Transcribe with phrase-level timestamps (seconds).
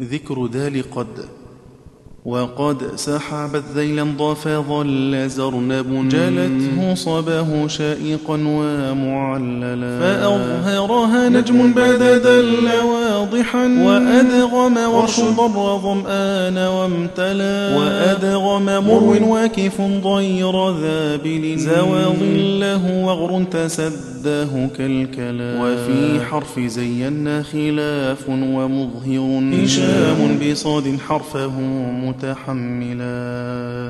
[0.00, 1.06] ذكر ذال قد
[2.24, 12.68] وقد سحبت ذيلا ضاف ظل زرنب جلته صبه شائقا ومعللا فأظهرها نجم بعد دل
[13.40, 14.74] واضحا وأدغم
[15.20, 17.76] ضر ظمآن وامتلأ.
[17.76, 21.58] وأدغم مرو واكف ضير ذابل.
[21.58, 30.38] زوى ظله وغر تسده كالكلا وفي حرف زينا خلاف ومظهر هشام.
[30.38, 31.60] بصاد حرفه
[32.04, 33.89] متحملا.